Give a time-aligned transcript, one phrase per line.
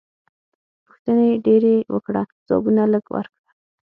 [0.85, 3.49] پوښتنې ډېرې وکړه ځوابونه لږ ورکړه.